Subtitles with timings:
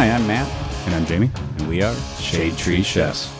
[0.00, 0.48] Hi, I'm Matt,
[0.86, 1.30] And I'm Jamie.
[1.58, 3.30] and we are Shade Tree Chefs.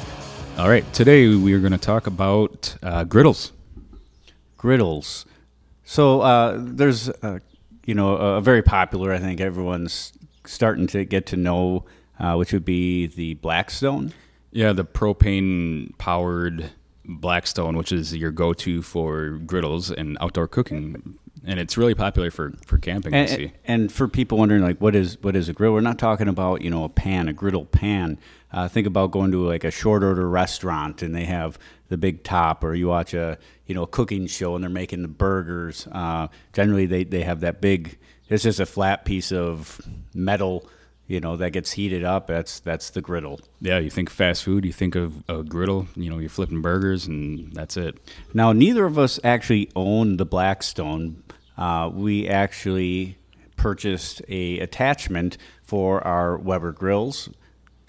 [0.58, 3.52] All right, today we are going to talk about uh, griddles.
[4.58, 5.24] Griddles.
[5.84, 7.38] So uh, there's, uh,
[7.86, 9.10] you know, a very popular.
[9.10, 10.12] I think everyone's
[10.44, 11.86] starting to get to know,
[12.18, 14.12] uh, which would be the Blackstone.
[14.52, 16.72] Yeah, the propane powered
[17.06, 21.18] Blackstone, which is your go to for griddles and outdoor cooking.
[21.44, 23.52] And it's really popular for, for camping, I see.
[23.64, 25.72] And, and for people wondering, like, what is what is a grill?
[25.72, 28.18] We're not talking about you know a pan, a griddle pan.
[28.52, 31.58] Uh, think about going to like a short order restaurant and they have
[31.88, 35.02] the big top, or you watch a you know a cooking show and they're making
[35.02, 35.86] the burgers.
[35.90, 37.98] Uh, generally, they they have that big.
[38.28, 39.80] It's just a flat piece of
[40.14, 40.68] metal,
[41.10, 42.28] you know, that gets heated up.
[42.28, 43.40] That's that's the griddle.
[43.60, 47.08] Yeah, you think fast food, you think of a griddle, you know, you're flipping burgers,
[47.08, 47.98] and that's it.
[48.32, 51.24] Now, neither of us actually own the Blackstone.
[51.58, 53.18] Uh, we actually
[53.56, 57.28] purchased a attachment for our Weber grills.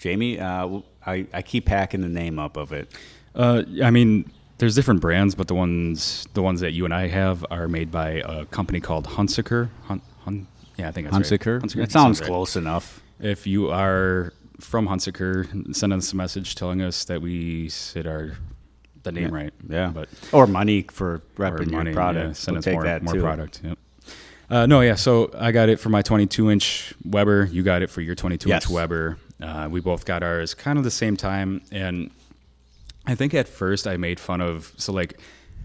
[0.00, 2.92] Jamie, uh, I, I keep hacking the name up of it.
[3.36, 4.28] Uh, I mean,
[4.58, 7.92] there's different brands, but the ones the ones that you and I have are made
[7.92, 9.70] by a company called Hunsaker.
[9.84, 11.40] Hun, Hun, yeah, I think that's right.
[11.40, 11.60] Hunsaker.
[11.60, 11.84] Hunsaker?
[11.84, 12.26] It sounds right.
[12.26, 13.01] close enough.
[13.22, 18.32] If you are from Hunsaker, send us a message telling us that we said our
[19.04, 19.52] the name right.
[19.68, 22.26] Yeah, but or money for or repping money, your product.
[22.26, 23.20] yeah, send We'll us take more, that more too.
[23.20, 23.60] product.
[23.64, 23.78] Yep.
[24.50, 24.94] Uh, no, yeah.
[24.96, 27.48] So I got it for my 22 inch Weber.
[27.50, 28.64] You got it for your 22 Yes.
[28.66, 29.16] inch Weber.
[29.40, 32.10] Uh, we both got ours kind of the same time, and
[33.06, 35.18] I think at first I made fun of so like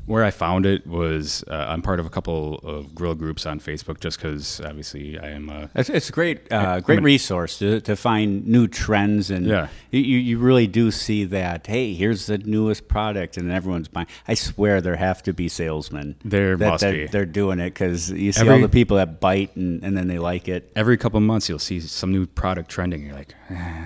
[0.07, 3.59] where I found it was uh, I'm part of a couple of grill groups on
[3.59, 7.59] Facebook just because obviously I am a It's, it's a great, uh, great mean- resource
[7.59, 9.67] to, to find new trends, and Yeah.
[9.91, 11.67] you, you you really do see that.
[11.67, 14.07] Hey, here's the newest product, and everyone's buying.
[14.27, 16.15] I swear there have to be salesmen.
[16.25, 17.07] There that, must that be.
[17.07, 20.07] They're doing it because you see Every- all the people that bite and, and then
[20.07, 20.71] they like it.
[20.75, 23.05] every couple of months you'll see some new product trending.
[23.05, 23.85] You're like, eh.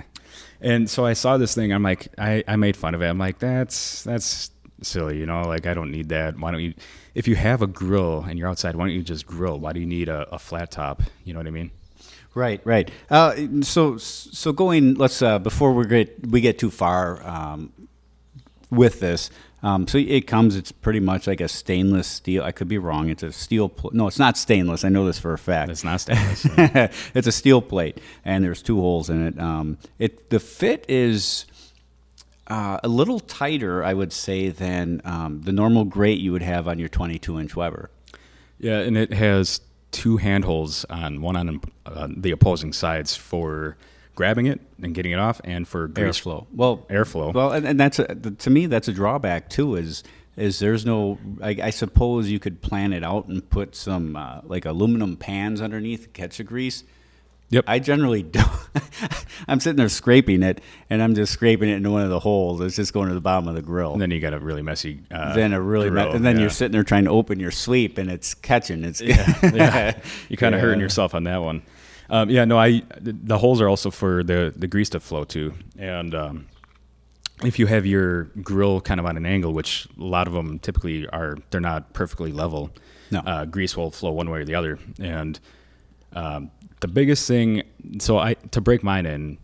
[0.60, 1.72] and so I saw this thing.
[1.72, 3.06] I'm like, I, I made fun of it.
[3.08, 4.50] I'm like, that's that's
[4.86, 5.42] silly, you know.
[5.42, 6.38] Like I don't need that.
[6.38, 6.74] Why don't you?
[7.14, 9.58] If you have a grill and you're outside, why don't you just grill?
[9.58, 11.02] Why do you need a, a flat top?
[11.24, 11.70] You know what I mean?
[12.34, 12.90] Right, right.
[13.10, 14.94] Uh, so so going.
[14.94, 17.72] Let's uh, before we get we get too far um,
[18.70, 19.30] with this.
[19.62, 20.56] Um, so it comes.
[20.56, 22.42] It's pretty much like a stainless steel.
[22.42, 23.10] I could be wrong.
[23.10, 23.68] It's a steel.
[23.68, 24.84] Pl- no, it's not stainless.
[24.84, 25.70] I know this for a fact.
[25.70, 26.46] It's not stainless.
[27.14, 29.38] it's a steel plate, and there's two holes in it.
[29.38, 31.44] Um, it the fit is
[32.48, 36.68] uh, a little tighter, I would say, than um, the normal grate you would have
[36.68, 37.90] on your 22 inch Weber.
[38.58, 39.60] yeah, and it has
[39.92, 43.76] two handholds on one on uh, the opposing sides for
[44.14, 46.46] grabbing it and getting it off, and for grease Airflow.
[46.52, 47.32] Well, Airflow.
[47.32, 49.76] Well, and, and that's a, to me that's a drawback too.
[49.76, 50.02] Is
[50.36, 51.18] is there's no?
[51.42, 55.60] I, I suppose you could plan it out and put some uh, like aluminum pans
[55.60, 56.84] underneath to catch the grease.
[57.50, 57.64] Yep.
[57.66, 58.50] I generally don't.
[59.48, 60.60] I'm sitting there scraping it,
[60.90, 62.60] and I'm just scraping it into one of the holes.
[62.60, 63.92] It's just going to the bottom of the grill.
[63.92, 65.02] And then you got a really messy.
[65.10, 66.42] Uh, then a really, me- and then yeah.
[66.42, 68.84] you're sitting there trying to open your sweep, and it's catching.
[68.84, 69.98] It's yeah,
[70.28, 70.66] you kind of Yeah.
[70.66, 71.62] hurting yourself on that one.
[72.10, 75.54] Um, yeah, no, I the, holes are also for the the grease to flow too,
[75.78, 76.46] and um,
[77.42, 80.58] if you have your grill kind of on an angle, which a lot of them
[80.58, 82.70] typically are, they're not perfectly level.
[83.10, 83.20] No.
[83.20, 85.38] uh, grease will flow one way or the other, and
[86.14, 86.50] um,
[86.80, 87.62] the biggest thing.
[87.98, 89.38] So I to break mine in,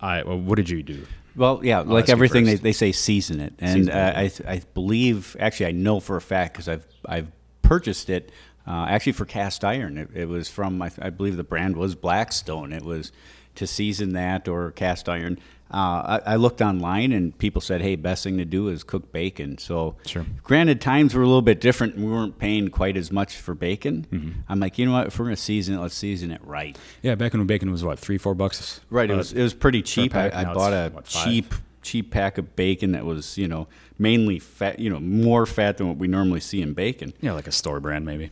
[0.00, 1.06] I well, what did you do?
[1.36, 4.48] Well, yeah, like ask you everything they, they say season it, and Season it, uh,
[4.48, 7.28] I I believe actually I know for a fact because I've I've
[7.62, 8.32] purchased it
[8.66, 9.98] uh, actually for cast iron.
[9.98, 12.72] It, it was from I, I believe the brand was Blackstone.
[12.72, 13.12] It was
[13.56, 15.38] to season that or cast iron.
[15.72, 19.12] Uh, I, I looked online and people said, "Hey, best thing to do is cook
[19.12, 20.26] bacon." So, Sure.
[20.42, 21.96] granted, times were a little bit different.
[21.96, 24.06] We weren't paying quite as much for bacon.
[24.10, 24.30] Mm-hmm.
[24.48, 25.06] I'm like, you know what?
[25.06, 26.76] If we're gonna season it, let's season it right.
[27.02, 28.80] Yeah, back when bacon was what three, four bucks.
[28.90, 29.08] Right.
[29.08, 30.14] It Uh, was it was pretty cheap.
[30.16, 34.38] I, I bought a what, cheap cheap pack of bacon that was you know mainly
[34.40, 34.80] fat.
[34.80, 37.12] You know more fat than what we normally see in bacon.
[37.20, 38.30] yeah, like a store brand maybe.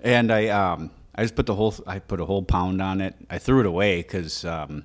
[0.00, 3.14] And I um I just put the whole I put a whole pound on it.
[3.28, 4.84] I threw it away because um,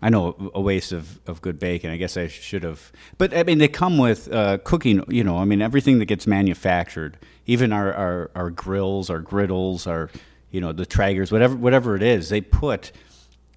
[0.00, 1.90] I know a waste of, of good bacon.
[1.90, 2.92] I guess I should have.
[3.16, 5.02] But I mean, they come with uh, cooking.
[5.08, 9.86] You know, I mean, everything that gets manufactured, even our, our, our grills, our griddles,
[9.86, 10.10] our
[10.50, 12.92] you know the Traegers, whatever whatever it is, they put.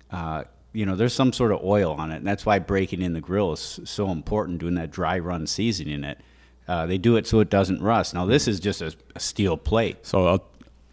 [0.10, 0.44] Uh,
[0.74, 3.22] you know, there's some sort of oil on it, and that's why breaking in the
[3.22, 4.60] grill is so important.
[4.60, 6.20] Doing that dry run seasoning it,
[6.68, 8.14] uh, they do it so it doesn't rust.
[8.14, 9.98] Now, this is just a, a steel plate.
[10.06, 10.46] So I'll,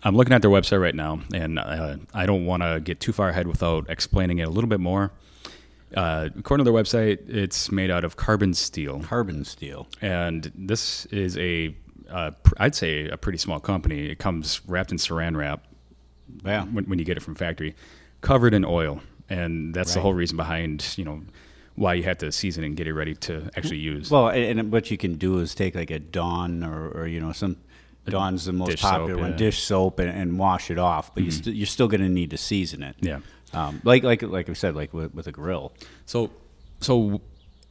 [0.03, 3.13] I'm looking at their website right now, and uh, I don't want to get too
[3.13, 5.13] far ahead without explaining it a little bit more.
[5.95, 9.89] Uh, according to their website, it's made out of carbon steel, Carbon steel.
[10.03, 11.75] and this is a,
[12.11, 14.11] uh, pr- I'd say, a pretty small company.
[14.11, 15.65] It comes wrapped in Saran wrap
[16.45, 16.65] Yeah.
[16.65, 17.75] when, when you get it from factory,
[18.21, 19.01] covered in oil.
[19.31, 21.21] and that's the whole reason behind you know
[21.75, 24.11] why you have to season and get it ready to actually use.
[24.11, 27.21] Well, and, and what you can do is take like a Dawn or, or you
[27.21, 27.57] know some
[28.07, 29.29] Dawn's the most dish soap, popular one, yeah.
[29.31, 29.37] Mm-hmm.
[29.37, 31.15] dish soap, and, and wash it off.
[31.15, 32.97] But you st- you're still going to need to season it.
[33.01, 33.21] Yeah.
[33.55, 35.73] Um, like like like I said, like with, with a grill.
[36.07, 36.31] so
[36.81, 37.21] so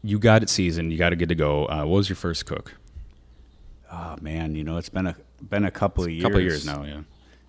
[0.03, 1.65] you got it seasoned, you got it good to go.
[1.67, 2.73] Uh, what was your first cook?
[3.91, 5.15] Oh man, you know it's been a
[5.49, 6.23] been a couple of years.
[6.23, 7.01] couple of years now, yeah.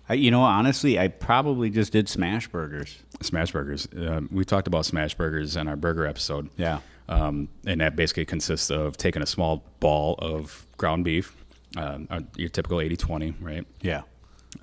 [0.09, 2.97] I, you know, honestly, I probably just did smash burgers.
[3.21, 3.87] Smash burgers.
[3.93, 6.49] Uh, we talked about smash burgers in our burger episode.
[6.57, 6.79] Yeah.
[7.07, 11.35] Um, and that basically consists of taking a small ball of ground beef,
[11.77, 13.65] um, uh, your typical 80 20, right?
[13.81, 14.01] Yeah.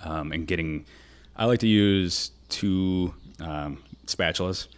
[0.03, 0.85] Um, and getting,
[1.37, 4.69] I like to use two um, spatulas,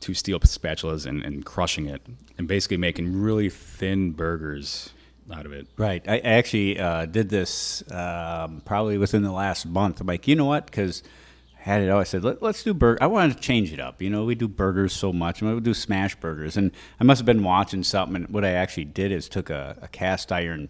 [0.00, 2.02] two steel spatulas, and, and crushing it,
[2.38, 4.90] and basically making really thin burgers
[5.32, 5.66] out of it.
[5.76, 6.06] Right.
[6.08, 10.00] I actually uh, did this um, probably within the last month.
[10.00, 10.66] I'm like, you know what?
[10.66, 11.02] Because
[11.58, 12.00] I had it out.
[12.00, 13.02] I said, Let, let's do burger.
[13.02, 14.00] I wanted to change it up.
[14.00, 15.42] You know, we do burgers so much.
[15.42, 16.56] I'm going to do smash burgers.
[16.56, 16.70] And
[17.00, 18.16] I must have been watching something.
[18.16, 20.68] And what I actually did is took a, a cast iron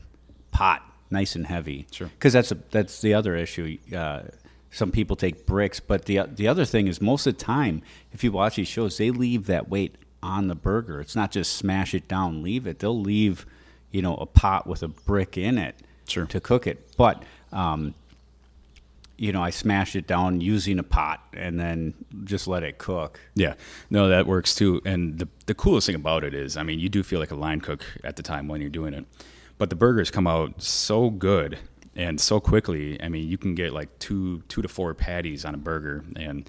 [0.50, 1.86] pot, nice and heavy.
[1.90, 2.08] Sure.
[2.08, 3.76] Because that's, a, that's the other issue.
[3.94, 4.22] Uh,
[4.70, 5.80] some people take bricks.
[5.80, 7.82] But the, the other thing is, most of the time,
[8.12, 11.00] if you watch these shows, they leave that weight on the burger.
[11.00, 12.78] It's not just smash it down, leave it.
[12.80, 13.46] They'll leave
[13.92, 15.76] you know, a pot with a brick in it
[16.06, 16.26] Sure.
[16.26, 16.96] to cook it.
[16.96, 17.22] But,
[17.52, 17.94] um,
[19.16, 23.18] you know, I smashed it down using a pot and then just let it cook.
[23.34, 23.54] Yeah,
[23.88, 24.82] no, that works too.
[24.84, 27.36] And the the coolest thing about it is, I mean, you do feel like a
[27.36, 29.06] line cook at the time when you're doing it,
[29.56, 31.58] but the burgers come out so good
[31.96, 33.00] and so quickly.
[33.02, 36.48] I mean, you can get like two two to four patties on a burger, and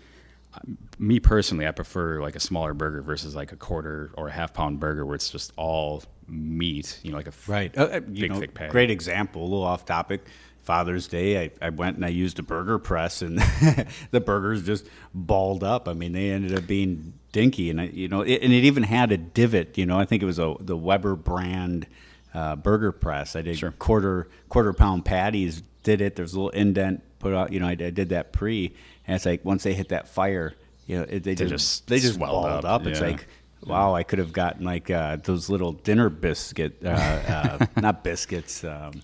[0.53, 0.59] uh,
[0.99, 4.53] me personally, I prefer like a smaller burger versus like a quarter or a half
[4.53, 6.99] pound burger where it's just all meat.
[7.03, 7.75] You know, like a Right.
[7.77, 8.71] Uh, uh, you Big, know, thick patty.
[8.71, 10.25] great example, a little off topic.
[10.63, 13.39] Father's Day, I, I went and I used a burger press, and
[14.11, 15.87] the burgers just balled up.
[15.87, 18.83] I mean, they ended up being dinky, and I, you know, it, and it even
[18.83, 19.77] had a divot.
[19.77, 21.87] You know, I think it was a the Weber brand
[22.37, 23.35] uh, burger press.
[23.35, 23.71] I did Sure.
[23.71, 25.63] quarter quarter pound patties.
[25.83, 26.15] Did it?
[26.15, 27.51] There's a little indent put out.
[27.53, 28.73] You know, I, did- I did that pre,
[29.07, 30.53] and it's like once they hit that fire,
[30.85, 32.87] you know, it, they, just, just they just swelled balled up, up.
[32.87, 33.27] It's like
[33.65, 38.63] Wow, I could have gotten like uh, those little dinner biscuit, uh, uh, not biscuits,
[38.63, 39.01] um,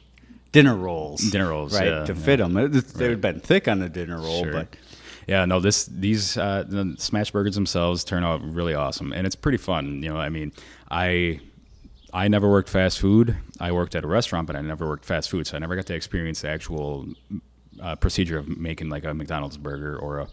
[0.51, 1.21] dinner rolls.
[1.31, 1.88] Dinner rolls, right?
[1.88, 2.19] yeah, to yeah.
[2.19, 2.53] fit them.
[2.53, 2.75] They would
[3.12, 4.51] have been thick on the dinner roll, Sure.
[4.53, 4.75] but
[5.27, 9.35] Yeah, no, this these uh, the smash burgers themselves turn out really awesome, and it's
[9.35, 10.03] pretty fun.
[10.03, 10.51] You know, I mean,
[10.91, 11.39] I
[12.13, 13.36] I never worked fast food.
[13.60, 15.88] I worked at a restaurant, but I never worked fast food, so I never got
[15.88, 17.07] to experience the actual
[17.81, 20.27] uh, procedure of making like a McDonald's burger or a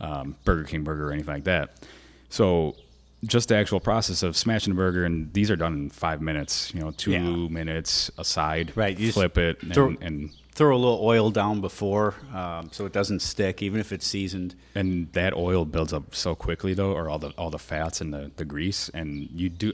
[0.00, 1.84] um, Burger King burger or anything like that.
[2.28, 2.76] So
[3.24, 6.72] just the actual process of smashing a burger, and these are done in five minutes.
[6.72, 7.20] You know, two Yeah.
[7.20, 8.72] minutes aside.
[8.76, 12.86] Right, you flip it and, throw- and throw a little oil down before um, so
[12.86, 14.54] it doesn't stick, even if it's seasoned.
[14.76, 18.12] and that oil builds up so quickly though or all the all the fats and
[18.14, 19.72] the, the grease and you do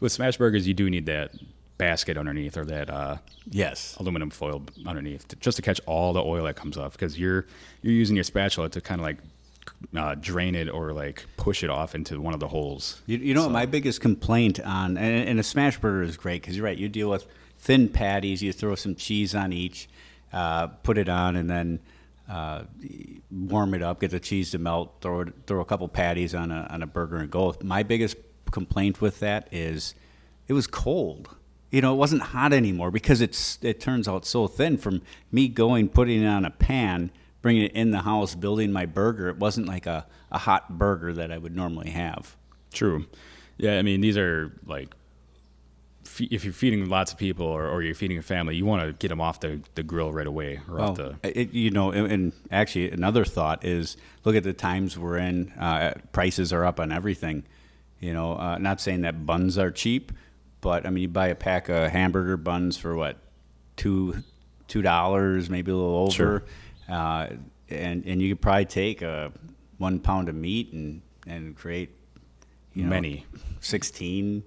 [0.00, 1.30] with smash burgers you do need that
[1.78, 3.16] basket underneath or that uh,
[3.50, 3.96] Yes.
[4.00, 7.46] aluminum foil underneath to, just to catch all the oil that comes off because you're
[7.82, 9.18] you're using your spatula to kind of like
[9.96, 13.34] uh, drain it or like push it off into one of the holes You, you
[13.34, 16.64] know what my biggest complaint on and, and a smash burger is great because you're
[16.64, 16.78] right.
[16.78, 17.26] You deal with
[17.58, 18.42] thin patties.
[18.42, 19.88] You throw some cheese on each,
[20.32, 21.80] uh, put it on, and then
[22.28, 22.62] uh,
[23.30, 24.00] warm it up.
[24.00, 24.94] Get the cheese to melt.
[25.00, 27.54] Throw it, throw a couple patties on a on a burger and go.
[27.62, 28.16] My biggest
[28.50, 29.94] complaint with that is
[30.48, 31.30] it was cold.
[31.70, 34.78] You know, it wasn't hot anymore because it's it turns out so thin.
[34.78, 37.10] From me going putting it on a pan,
[37.42, 41.12] bringing it in the house, building my burger, it wasn't like a, a hot burger
[41.12, 42.36] that I would normally have.
[42.72, 43.06] true
[43.58, 44.94] yeah i mean these are like
[46.18, 48.92] if you're feeding lots of people or, or you're feeding a family you want to
[48.92, 52.10] get them off the, the grill right away or off the it, you know, and,
[52.12, 55.50] and actually another thought is look at the times we're in.
[55.52, 57.42] Uh, prices are up on everything.
[58.00, 60.12] You know, uh, not saying that buns are cheap,
[60.60, 63.16] but I mean, you buy a pack of hamburger buns for what
[63.76, 64.22] two
[64.68, 66.42] two dollars, maybe a little over, Sure.
[66.88, 67.28] uh,
[67.70, 69.32] and and you could probably take a
[69.78, 71.90] one pound of meat and and create
[72.74, 73.24] you know, Many.
[73.60, 74.42] 16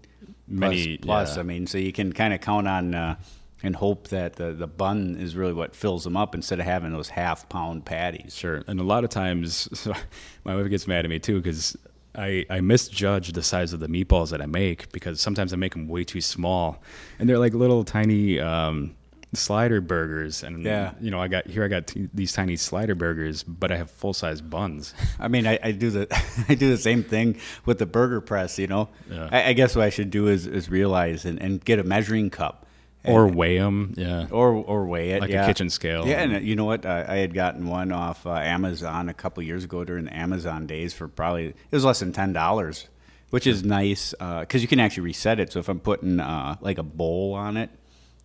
[0.47, 1.35] Many, plus, plus.
[1.35, 1.39] yeah.
[1.39, 3.15] I mean, so you can kind of count on uh,
[3.63, 6.91] and hope that the, the bun is really what fills them up instead of having
[6.93, 8.35] those half pound patties.
[8.35, 8.63] Sure.
[8.67, 9.93] And a lot of times, so
[10.45, 11.75] my wife gets mad at me too because
[12.19, 15.73] I, I misjudge the size of the meatballs that I make because sometimes I make
[15.73, 16.81] them way too small.
[17.17, 18.95] And they're like little tiny um,
[19.33, 20.43] slider burgers.
[20.43, 20.93] And, Yeah.
[20.99, 23.89] you know, I got here, I got t- these tiny slider burgers, but I have
[23.91, 24.93] full size buns.
[25.19, 26.07] I mean, I, I do the
[26.49, 28.59] I do the same thing with the burger press.
[28.59, 29.29] You know, Yeah.
[29.31, 32.29] I, I guess what I should do is, is realize and, and get a measuring
[32.29, 32.65] cup
[33.05, 33.93] or weigh them.
[33.97, 34.27] Yeah.
[34.31, 36.05] or or weigh it Like a kitchen scale.
[36.07, 36.85] Yeah, and uh, you know what?
[36.85, 40.67] I, I had gotten one off uh, Amazon a couple years ago during the Amazon
[40.67, 42.87] days for probably it was less than ten dollars,
[43.29, 45.51] which is nice because you can actually reset it.
[45.51, 47.69] So if I'm putting uh, like a bowl on it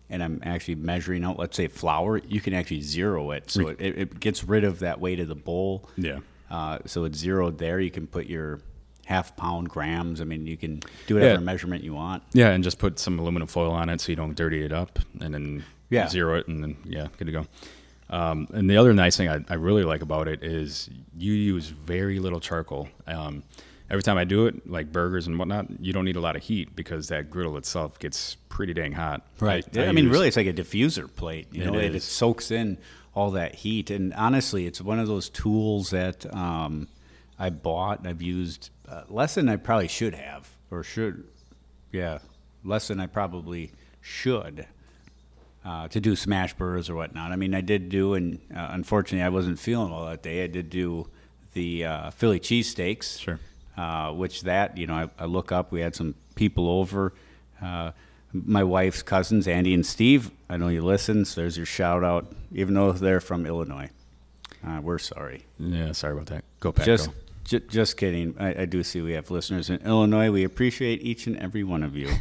[0.09, 3.79] and I'm actually measuring out, let's say flour, you can actually zero it, so it,
[3.79, 5.89] it gets rid of that weight of the bowl.
[5.97, 6.19] Yeah.
[6.49, 7.79] Uh, so it's zeroed there.
[7.79, 8.59] You can put your
[9.05, 10.19] half pound grams.
[10.19, 11.39] I mean, you can do whatever Yeah.
[11.39, 12.23] measurement you want.
[12.33, 14.99] Yeah, and just put some aluminum foil on it so you don't dirty it up,
[15.21, 16.07] and then Yeah.
[16.09, 17.45] zero it, and then yeah, good to go.
[18.09, 21.69] Um, and the other nice thing I, I really like about it is you use
[21.69, 22.87] very little charcoal.
[23.07, 23.41] Um,
[23.89, 26.43] every time I do it, like burgers and whatnot, you don't need a lot of
[26.43, 29.25] heat because that griddle itself gets pretty dang hot.
[29.41, 31.47] I, I mean, use- really, it's like a diffuser plate.
[31.51, 32.77] You It know, it, it soaks in
[33.15, 33.89] all that heat.
[33.89, 36.87] And honestly, it's one of those tools that um,
[37.39, 41.25] I bought and I've used uh, less than I probably should have, or should,
[41.91, 42.19] yeah,
[42.63, 44.67] less than I probably should.
[45.63, 47.31] Uh, to do smash burgers or whatnot.
[47.31, 50.43] I mean, I did do, and uh, unfortunately, I wasn't feeling well that day.
[50.43, 51.07] I did do
[51.53, 53.39] the uh, Philly cheesesteaks Sure.
[53.75, 55.71] uh, which that you know I, I look up.
[55.71, 57.13] We had some people over.
[57.59, 57.93] Uh,
[58.31, 60.29] my wife's cousins, Andy and Steve.
[60.51, 62.31] I know you listen, so there's your shout out.
[62.53, 63.89] Even though they're from Illinois,
[64.67, 65.45] uh, we're sorry.
[65.57, 66.43] Yeah, sorry about that.
[66.59, 66.85] Go Pack.
[66.85, 67.13] Just, go.
[67.45, 68.35] Ju- just kidding.
[68.39, 70.29] I, I do see we have listeners in Illinois.
[70.31, 72.09] We appreciate each and every one of you.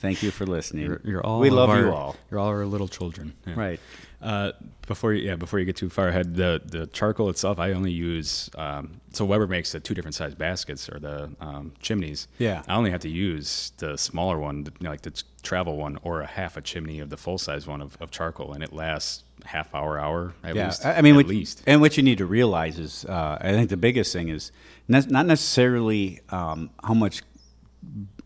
[0.00, 0.86] Thank you for listening.
[0.86, 1.40] You're, you're all.
[1.40, 2.14] we love our- you all.
[2.30, 3.34] You're all our little children.
[3.46, 3.54] Yeah.
[3.56, 3.80] Right.
[4.22, 4.50] Uh,
[4.88, 7.92] before you, yeah, before you get too far ahead, the the charcoal itself, I only
[7.92, 8.50] use.
[8.56, 12.26] Um, so Weber makes the two different size baskets or the um, chimneys.
[12.38, 12.62] Yeah.
[12.68, 16.20] I only have to use the smaller one, you know, like the travel one, or
[16.22, 19.22] a half a chimney of the full size one of, of charcoal, and it lasts
[19.44, 20.84] half hour, hour at yeah, least.
[20.84, 21.62] I mean, at what, least.
[21.66, 24.52] and what you need to realize is, uh, I think the biggest thing is
[24.88, 27.22] ne- not necessarily um, how much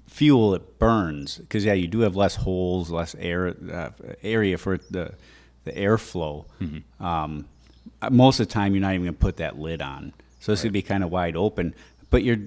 [0.08, 3.90] fuel it burns, because yeah, you do have less holes, less air uh,
[4.22, 5.14] area for the
[5.64, 6.44] the airflow.
[6.60, 7.04] Mm-hmm.
[7.04, 7.46] Um,
[8.00, 10.52] uh, most of the time, you're not even going to put that lid on, so
[10.52, 11.74] it's going to be kind of wide open.
[12.10, 12.38] But you're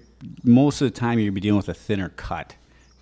[0.43, 2.55] most of the time you're be dealing with a thinner cut,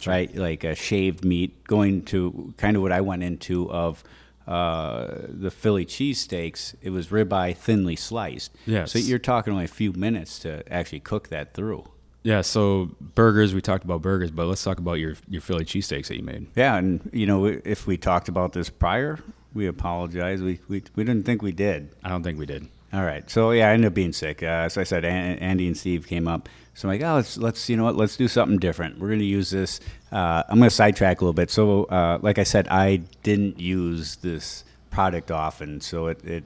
[0.05, 0.33] right?
[0.33, 4.03] Like a shaved meat, going to kind of what I went into of
[4.47, 6.75] uh, the Philly cheesesteaks.
[6.81, 8.51] It was ribeye thinly sliced.
[8.65, 8.91] Yes.
[8.91, 11.85] So you're talking only a few minutes to actually cook that through.
[12.23, 12.41] Yeah.
[12.41, 16.17] So burgers, we talked about burgers, but let's talk about your your Philly cheesesteaks that
[16.17, 16.47] you made.
[16.55, 19.19] Yeah, and you know, if we talked about this prior,
[19.53, 20.41] we apologize.
[20.41, 21.89] We we, we didn't think we did.
[22.03, 22.67] I don't think we did.
[22.93, 23.27] All right.
[23.29, 24.43] So yeah, I ended up being sick.
[24.43, 26.47] Uh, as I said, An- Andy and Steve came up.
[26.75, 28.99] So I'm like, oh, let's let's you know what, let's do something different.
[28.99, 29.79] We're going to use this.
[30.11, 31.51] Uh, I'm going to sidetrack a little bit.
[31.51, 36.43] So uh, like I said, I didn't use this product often, so it, it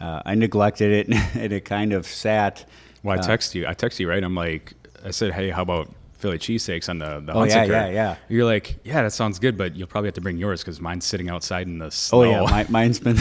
[0.00, 2.64] uh, I neglected it, and it kind of sat.
[3.02, 3.66] Well, I uh, text you.
[3.66, 4.22] I text you right.
[4.22, 4.74] I'm like,
[5.04, 5.88] I said, hey, how about
[6.22, 8.16] Philly cheesesteaks on the the Oh, yeah, yeah, yeah.
[8.28, 11.04] You're like, yeah, that sounds good, but you'll probably have to bring yours because mine's
[11.04, 12.18] sitting outside in the snow.
[12.18, 13.16] Oh yeah, my, mine's been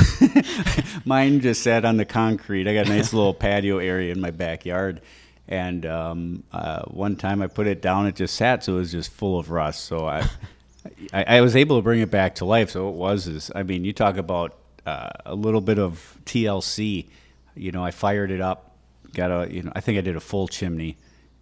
[1.06, 2.68] mine just sat on the concrete.
[2.68, 5.02] I got a nice little patio area in my backyard,
[5.48, 8.92] and um, uh, one time I put it down, it just sat, so it was
[8.92, 9.86] just full of rust.
[9.86, 10.28] So I,
[11.14, 12.72] I, I was able to bring it back to life.
[12.72, 17.08] So it was is, I mean, you talk about uh, a little bit of TLC.
[17.56, 18.78] You know, I fired it up,
[19.14, 20.98] got a, you know, I think I did a full chimney.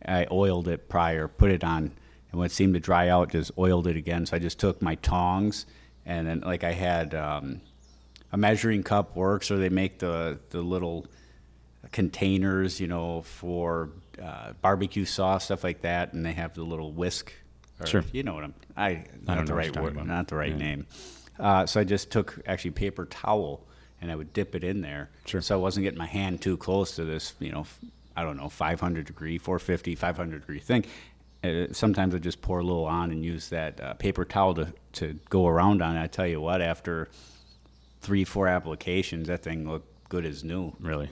[0.05, 1.91] I oiled it prior, put it on,
[2.31, 4.25] and when it seemed to dry out, just oiled it again.
[4.25, 5.65] So I just took my tongs,
[6.05, 7.61] and then like I had um,
[8.31, 11.05] a measuring cup works, or they make the the little
[11.91, 13.89] containers, you know, for
[14.21, 17.33] uh, barbecue sauce stuff like that, and they have the little whisk.
[17.79, 18.03] Or, Sure.
[18.11, 18.53] You know what I'm.
[18.75, 20.07] I I not don't the right word, about.
[20.07, 20.57] not the right Yeah.
[20.57, 20.87] name.
[21.39, 23.65] Uh, so I just took actually paper towel
[24.01, 25.09] and I would dip it in there.
[25.25, 25.41] Sure.
[25.41, 27.65] So I wasn't getting my hand too close to this, you know,
[28.15, 30.85] I don't know, 500 degree, 450, 500 degree thing.
[31.41, 34.73] Uh, sometimes I just pour a little on and use that uh, paper towel to,
[34.93, 35.95] to go around on.
[35.95, 37.07] I tell you what, after
[38.01, 40.73] three, four applications, that thing looked good as new.
[40.81, 41.09] really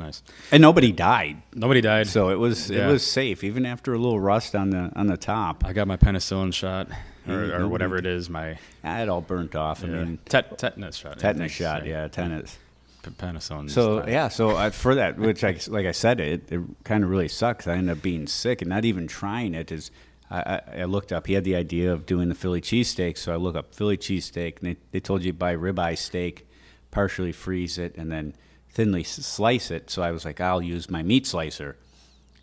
[0.00, 0.22] nice.
[0.50, 1.42] And nobody died.
[1.54, 2.08] Nobody died.
[2.08, 2.88] So it was Yeah.
[2.88, 5.64] it was safe, even after a little rust on the on the top.
[5.64, 6.88] I got my penicillin shot
[7.28, 8.28] or, or whatever it is.
[8.28, 9.84] My Ah, It all burnt off.
[9.84, 11.18] I mean, tet- tetanus shot.
[11.18, 12.58] Tetanus shot, yeah, tetanus.
[13.02, 13.70] Penicillin.
[13.70, 17.08] So yeah, so uh, for that, which I, like I said, it, it kind of
[17.10, 17.66] really sucks.
[17.66, 19.72] I ended up being sick and not even trying it.
[19.72, 19.90] Is
[20.30, 21.26] I, I, I looked up.
[21.26, 24.58] He had the idea of doing the Philly cheesesteak, so I look up Philly cheesesteak,
[24.60, 26.46] and they, they told you buy ribeye steak,
[26.90, 28.34] partially freeze it, and then
[28.72, 29.90] thinly slice it.
[29.90, 31.76] So I was like, I'll use my meat slicer.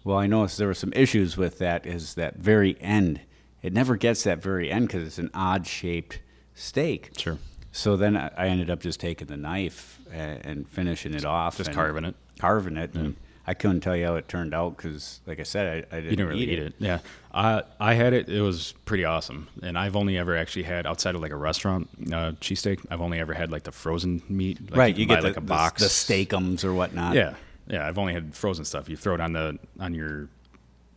[0.03, 1.86] Well, I noticed there were some issues with that.
[1.86, 3.22] Is that very end?
[3.62, 6.19] It never gets that very end because it's an odd shaped
[6.53, 7.12] steak.
[7.17, 7.38] Sure.
[7.72, 11.74] So then I ended up just taking the knife and, and finishing it off, Just
[11.74, 12.15] carving it.
[12.39, 12.93] carving it.
[12.96, 13.15] And
[13.50, 16.12] I couldn't tell you how it turned out because, like I said, I, I didn't,
[16.12, 16.74] You didn't really eat, it.
[16.80, 17.00] Yeah,
[17.34, 18.27] I I had it.
[18.27, 21.88] It was pretty awesome, and I've only ever actually had outside of like a restaurant
[22.08, 22.86] uh, cheesesteak.
[22.92, 24.60] I've only ever had like the frozen meat.
[24.70, 27.16] Like right, you, you get buy, the, like a the- box, the steakums or whatnot.
[27.16, 27.36] Yeah,
[27.68, 27.88] yeah.
[27.88, 28.89] I've only had frozen stuff.
[28.89, 30.27] You throw it on the on your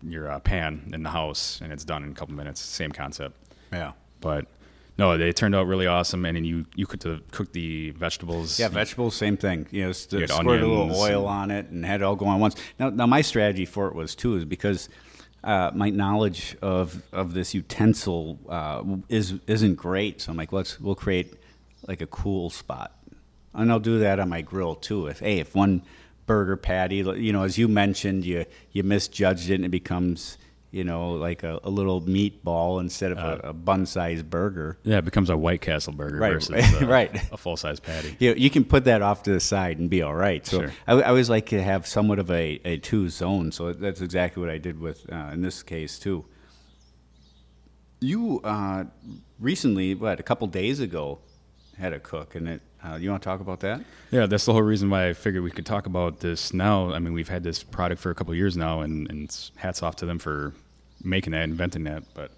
[0.03, 2.61] your uh, pan in the house, and it's done in a couple minutes.
[2.61, 3.37] Same concept,
[3.73, 4.47] yeah, but
[5.01, 6.25] no, they turned out really awesome.
[6.27, 8.61] And then you you could to cook the vegetables.
[8.61, 8.69] yeah.
[8.69, 9.67] Vegetables, same thing.
[9.71, 12.27] You know, just You squirt a little oil on it and had it all go
[12.27, 12.55] on once.
[12.79, 14.89] Now, now my strategy for it was too is because.
[15.43, 20.79] Uh, my knowledge of, of this utensil uh, is isn't great, so I'm like, let's
[20.79, 21.33] we'll create
[21.89, 22.93] like a cool spot,
[23.55, 25.07] and I'll do that on my grill too.
[25.07, 25.81] If hey, if one
[26.27, 30.37] burger patty, you know, as you mentioned, you you misjudged it and it becomes
[30.73, 34.79] you know like a, a little meatball instead of a, a bun-sized burger.
[34.85, 37.33] yeah, it becomes a White Castle burger Right, versus right, uh, right.
[37.33, 38.17] a full size patty.
[38.21, 40.47] You, you can put that off to the side and be all right.
[40.47, 40.73] So Sure.
[40.87, 43.51] I, I always like to have somewhat of a, a two zone.
[43.53, 46.25] So that's exactly what I did with uh, in this case too.
[48.01, 48.85] You uh,
[49.39, 51.19] recently, what a couple days ago,
[51.79, 52.63] had a cook, and it.
[52.85, 53.83] Uh, you want to talk about that?
[54.11, 56.93] Yeah, that's the whole reason why I figured we could talk about this now.
[56.93, 59.83] I mean, we've had this product for a couple of years now, and, and hats
[59.83, 60.55] off to them for
[61.05, 62.05] making that, inventing that.
[62.15, 62.31] But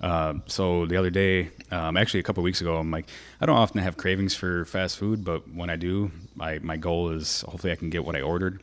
[0.00, 3.06] uh, so the other day, um, actually a couple weeks ago, I'm like,
[3.40, 7.10] I don't often have cravings for fast food, but when I do, my my goal
[7.10, 8.62] is hopefully I can get what I ordered.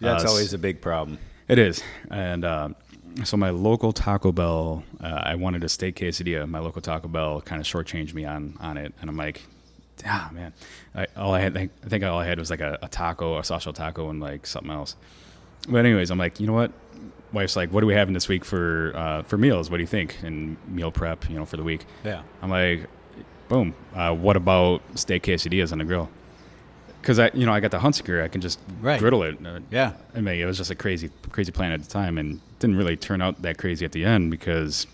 [0.00, 1.18] That's Uh, always a big problem.
[1.48, 2.68] It is, and uh,
[3.24, 6.46] so my local Taco Bell, uh, I wanted a steak quesadilla.
[6.48, 9.42] My local Taco Bell kind of shortchanged me on on it, and I'm like,
[10.04, 10.52] ah, man.
[10.94, 13.44] I, all I had, I think all I had was like a, a taco, a
[13.44, 14.96] social taco, and like something else.
[15.68, 16.72] But anyways, I'm like, you know what?
[17.32, 19.70] Wife's like, what are we having this week for uh, for meals?
[19.70, 20.16] What do you think?
[20.22, 21.84] And meal prep, you know, for the week.
[22.04, 22.22] Yeah.
[22.42, 22.86] I'm like,
[23.48, 23.74] boom.
[23.94, 26.08] Uh, what about steak quesadillas on the grill?
[27.00, 28.22] Because I, you know, I got the Hunsaker.
[28.22, 28.98] I can just Right.
[28.98, 29.38] griddle it.
[29.44, 29.92] Uh, Yeah.
[30.14, 32.96] I mean, it was just a crazy, crazy plan at the time, and didn't really
[32.96, 34.86] turn out that crazy at the end because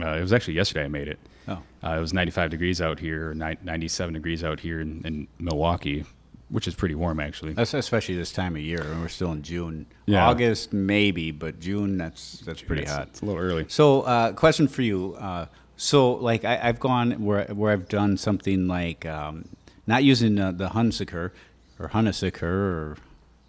[0.00, 1.18] uh, it was actually yesterday I made it.
[1.48, 1.62] Oh.
[1.82, 6.04] Uh, it was 95 degrees out here, ni- 97 degrees out here in, in Milwaukee,
[6.48, 7.52] which is pretty warm actually.
[7.52, 9.86] That's especially this time of year, and we're still in June.
[10.06, 10.28] Yeah.
[10.28, 13.08] August maybe, but June that's that's pretty hot.
[13.08, 13.66] It's a little early.
[13.68, 15.16] So, uh, question for you.
[15.18, 19.48] Uh, so, like, I, I've gone where where I've done something like um,
[19.86, 21.30] not using uh, the Hunsaker
[21.78, 22.96] or Hunsaker or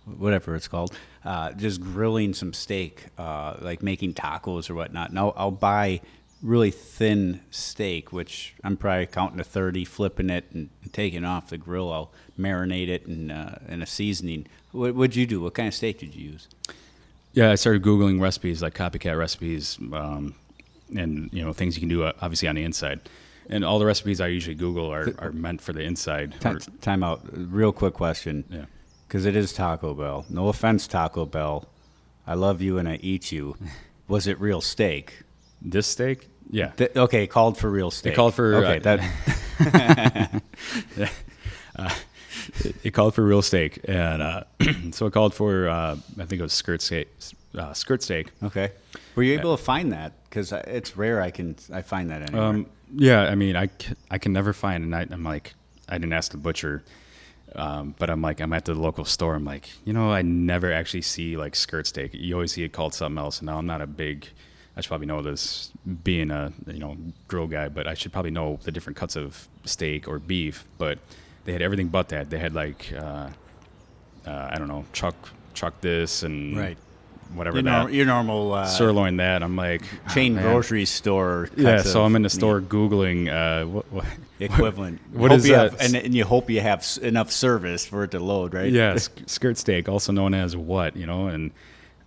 [0.05, 5.13] whatever it's called, uh, just grilling some steak, uh, like making tacos or whatnot.
[5.13, 6.01] Now I'll, I'll buy
[6.41, 11.49] really thin steak, which I'm probably counting to 30, flipping it and taking it off
[11.49, 11.91] the grill.
[11.91, 14.47] I'll marinate it in, uh, in a seasoning.
[14.71, 15.41] What would you do?
[15.41, 16.47] What kind of steak did you use?
[17.33, 20.35] Yeah, I started googling recipes like copycat recipes, um,
[20.95, 22.99] and you know things you can do uh, obviously on the inside.
[23.49, 26.39] And all the recipes I usually Google are, are meant for the inside.
[26.39, 27.21] Time, time out.
[27.31, 28.43] Real quick question.
[28.49, 28.65] Yeah.
[29.07, 30.25] Because it is Taco Bell.
[30.29, 31.67] No offense, Taco Bell.
[32.25, 33.57] I love you and I eat you.
[34.07, 35.23] Was it real steak?
[35.61, 38.15] this steak, yeah, Th- okay, called for real steak.
[38.15, 40.41] called for, Okay, uh, that.
[42.65, 44.43] it, it called for real steak, and uh,
[44.91, 47.09] so it called for uh, I think it was skirt steak,
[47.57, 48.29] uh, skirt steak.
[48.43, 48.71] okay.
[49.15, 50.13] Were you able to find that?
[50.29, 51.21] Because it's rare.
[51.21, 52.43] I can I find that anywhere.
[52.43, 55.53] Um, yeah, I mean, I, c- I can never find, and I, I'm like,
[55.87, 56.83] I didn't ask the butcher,
[57.55, 59.35] um, but I'm like, I'm at the local store.
[59.35, 62.11] I'm like, you know, I never actually see like skirt steak.
[62.13, 63.39] You always see it called something else.
[63.39, 64.27] And now I'm not a big,
[64.75, 65.71] I should probably know this
[66.03, 66.95] being a you know
[67.27, 70.65] grill guy, but I should probably know the different cuts of steak or beef.
[70.77, 70.99] But
[71.45, 72.29] they had everything but that.
[72.29, 73.29] They had like, uh,
[74.25, 75.15] uh, I don't know, chuck
[75.53, 76.77] chuck this and Right.
[77.33, 79.43] whatever your, that your normal uh, sirloin that.
[79.43, 79.81] I'm like
[80.13, 81.49] chain oh, grocery store.
[81.57, 84.05] Yeah, so I'm in the meat store googling uh, what, what
[84.39, 85.01] equivalent.
[85.11, 85.71] What Hope is that?
[85.73, 88.71] have- and, and you hope you have enough service for it to load, right?
[88.71, 91.51] yeah, sk- skirt steak, also known as what, you know, and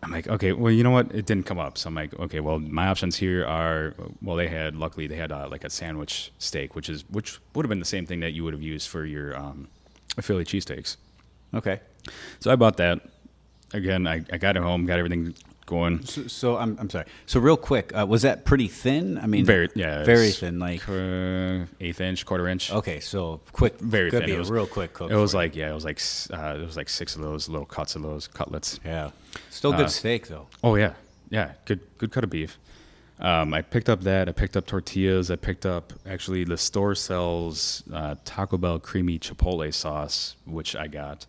[0.05, 1.15] I'm like, okay, well, you know what?
[1.15, 1.79] It didn't come up.
[1.79, 5.33] So I'm like, okay, well, my options here are, well, they had, luckily, they had
[5.33, 8.33] uh, like a sandwich steak, which is, which would have been the same thing that
[8.33, 9.69] you would have used for your um,
[10.21, 10.97] Philly cheesesteaks.
[11.55, 11.81] Okay.
[12.41, 13.01] So I bought that.
[13.73, 15.35] Again, I, I got it home, got everything
[15.67, 16.05] going.
[16.05, 17.07] So, so I'm, I'm sorry.
[17.27, 19.19] So real quick, uh, was that pretty thin?
[19.19, 20.05] I mean, Very, yeah.
[20.05, 20.59] very thin.
[20.59, 22.73] Like uh, eighth inch, quarter inch.
[22.73, 24.27] okay, so quick, Very could thin.
[24.31, 25.11] be It was- real quick cook.
[25.11, 25.39] It was you.
[25.39, 26.01] like, yeah, it was like,
[26.33, 28.81] uh, it was like six of those little cuts of those cutlets.
[28.85, 29.11] yeah,
[29.51, 30.47] still good uh, steak though.
[30.63, 30.95] Oh yeah,
[31.31, 32.59] yeah, good good cut of beef.
[33.21, 34.29] Um, I picked up that.
[34.29, 35.31] I picked up tortillas.
[35.31, 40.89] I picked up actually the store sells uh, Taco Bell creamy chipotle sauce, which I
[40.89, 41.25] got,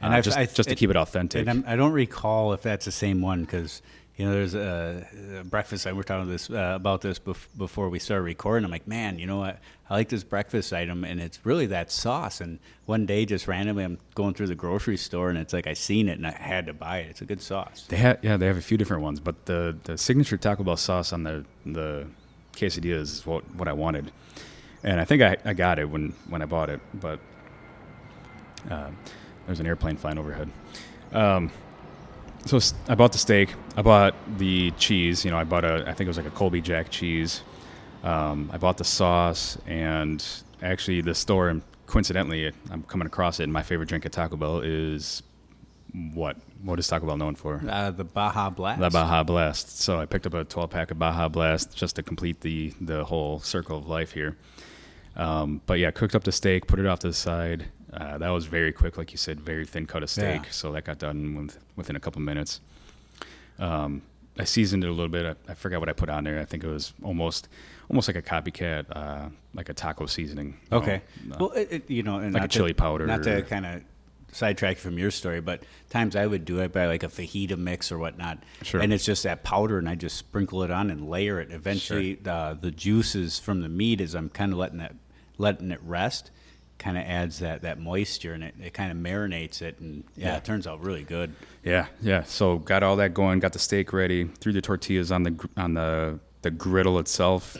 [0.00, 1.40] And uh, just I- just to it- keep it authentic.
[1.40, 3.82] And I'm, I don't recall if that's the same one because
[4.16, 5.06] you know, there's a,
[5.40, 5.86] a breakfast.
[5.86, 8.64] I we're talking this uh, about this bef- before we started recording.
[8.64, 9.60] I'm like, man, you know what?
[9.88, 12.40] I like this breakfast item, and it's really that sauce.
[12.40, 15.74] And one day, just randomly, I'm going through the grocery store, and it's like I
[15.74, 17.10] seen it, and I had to buy it.
[17.10, 17.86] It's a good sauce.
[17.88, 20.76] They have yeah, they have a few different ones, but the the signature Taco Bell
[20.76, 22.08] sauce on the the
[22.54, 24.10] quesadillas is what what I wanted,
[24.82, 27.20] and I think I, I got it when when I bought it, but
[28.68, 28.90] uh,
[29.48, 30.50] there's an airplane flying overhead.
[31.12, 31.50] Um,
[32.44, 33.54] so I bought the steak.
[33.78, 35.24] I bought the cheese.
[35.24, 37.42] You know, I bought a I think it was like a Colby Jack cheese.
[38.04, 40.24] Um, I bought the sauce, and
[40.62, 41.48] actually the store.
[41.48, 43.44] And coincidentally, I'm coming across it.
[43.44, 45.22] And my favorite drink at Taco Bell is
[46.12, 46.36] what?
[46.62, 47.62] What is Taco Bell known for?
[47.66, 48.80] Uh, the Baja Blast.
[48.80, 49.80] The Baja Blast.
[49.80, 53.02] So I picked up a 12 pack of Baja Blast just to complete the the
[53.04, 54.36] whole circle of life here.
[55.16, 57.66] Um, but yeah, cooked up the steak, put it off to the side.
[57.92, 60.42] Uh, that was very quick, like you said, very thin cut of steak.
[60.44, 60.50] Yeah.
[60.50, 62.60] So that got done with, within a couple minutes.
[63.58, 64.02] Um,
[64.38, 65.26] I seasoned it a little bit.
[65.48, 66.38] I, I forgot what I put on there.
[66.38, 67.48] I think it was almost
[67.90, 70.48] almost like a copycat, uh, like a taco seasoning.
[70.48, 71.02] you know, Okay.
[71.32, 73.64] uh, well, it, it, you know, and like a chili to, powder Not to kind
[73.64, 73.82] of
[74.30, 77.90] sidetrack from your story, but times I would do it by like a fajita mix
[77.90, 78.80] or whatnot, Sure.
[78.82, 81.50] and it's just that powder, and I just sprinkle it on and layer it.
[81.50, 84.94] Eventually, the the juices from the meat, as I'm kind of letting that
[85.38, 86.30] letting it rest,
[86.78, 90.28] kind of adds that that moisture, and it, it kind of marinates it, and yeah,
[90.28, 90.36] Yeah.
[90.36, 91.34] it turns out really good.
[91.64, 92.22] Yeah, yeah.
[92.24, 95.74] So got all that going, got the steak ready, threw the tortillas on the on
[95.74, 97.56] the the griddle itself.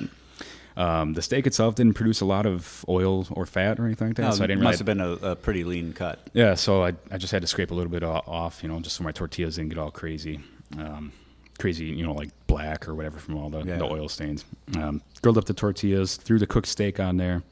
[0.76, 4.16] Um, the steak itself didn't produce a lot of oil or fat or anything like
[4.18, 5.00] that, No, so I it didn't must really.
[5.00, 6.20] have been a, a pretty lean cut.
[6.34, 8.94] Yeah, so I, I just had to scrape a little bit off, you know, just
[8.94, 10.38] so my tortillas didn't get all crazy,
[10.78, 11.10] um,
[11.58, 13.78] crazy, you know, like black or whatever from all the, Yeah.
[13.78, 14.44] the oil stains.
[14.76, 17.42] Um, grilled up the tortillas, threw the cooked steak on there.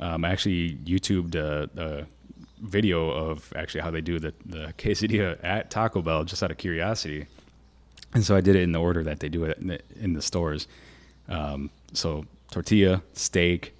[0.00, 2.06] Um, I actually YouTubed uh, a
[2.60, 6.56] video of actually how they do the, the quesadilla at Taco Bell just out of
[6.56, 7.26] curiosity.
[8.14, 10.12] And so I did it in the order that they do it in the, in
[10.14, 10.68] the stores.
[11.28, 13.74] Um, so tortilla, steak,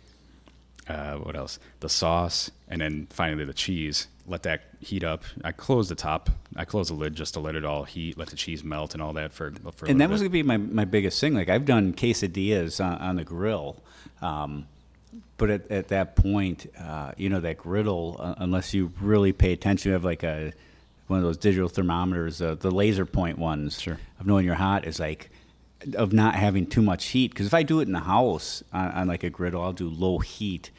[0.88, 1.58] uh, what else?
[1.80, 4.08] The sauce, and then finally the cheese.
[4.26, 5.24] Let that heat up.
[5.42, 6.30] I close the top.
[6.56, 9.02] I close the lid just to let it all heat, let the cheese melt and
[9.02, 9.52] all that for.
[9.72, 11.34] for a and that little was gonna be my, my biggest thing.
[11.34, 13.82] Like I've done quesadillas on, on the grill,
[14.20, 14.66] um,
[15.36, 19.52] but at, at that point, uh, you know that griddle, uh, unless you really pay
[19.52, 20.52] attention, you have like a
[21.06, 23.98] one of those digital thermometers, uh, the laser point ones Sure.
[24.18, 25.30] of knowing you're hot is like
[25.96, 27.30] of not having too much heat.
[27.32, 29.88] Because if I do it in the house on, on like a griddle, I'll do
[29.88, 30.70] low heat.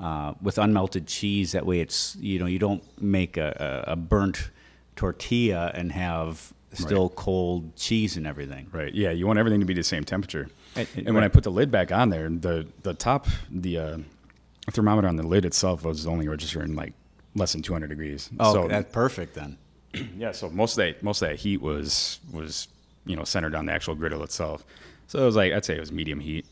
[0.00, 3.96] Uh, with unmelted cheese, that way it's you know you don't make a, a, a
[3.96, 4.50] burnt
[4.96, 8.66] tortilla and have still cold cheese and everything.
[8.72, 8.92] Right.
[8.92, 10.48] Yeah, you want everything to be the same temperature.
[10.76, 13.98] Right, And, when I put the lid back on there, the the top the uh,
[14.70, 16.92] thermometer on the lid itself was only registering like
[17.34, 18.30] less than 200 degrees.
[18.38, 19.58] Oh, so that's perfect then.
[20.18, 22.68] yeah, so most of that most of that heat was was
[23.06, 24.64] you know centered on the actual griddle itself.
[25.06, 26.46] So it was like I'd say it was medium heat.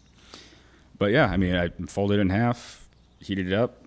[0.99, 2.87] But yeah, I mean, I folded it in half,
[3.19, 3.83] heated it up,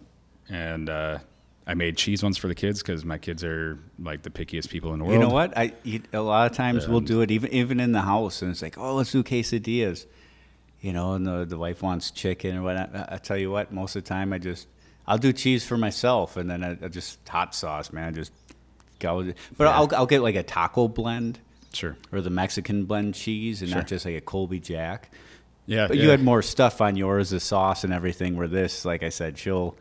[0.50, 1.20] and uh,
[1.68, 4.92] I made cheese ones for the kids because my kids are like the pickiest people
[4.94, 5.22] in the world.
[5.22, 5.58] You know what?
[5.58, 8.52] I you, a lot of times we'll do it even even in the house, and
[8.52, 10.06] it's like, oh, let's do quesadillas.
[10.86, 13.12] You know, and the the wife wants chicken or whatnot.
[13.12, 14.68] I, tell you what, most of the time I just
[15.08, 18.10] I'll do cheese for myself, and then I, I just hot sauce, man.
[18.10, 18.32] I just
[19.00, 19.34] go.
[19.58, 21.40] But I'll I'll get like a taco blend
[21.74, 21.98] Sure.
[22.12, 23.80] or the Mexican blend cheese, and Sure.
[23.80, 25.10] not just like a Colby Jack.
[25.66, 25.88] Yeah.
[25.88, 26.04] But yeah.
[26.04, 28.38] you had more stuff on yours, the sauce and everything.
[28.38, 29.76] Where this, like I said, she'll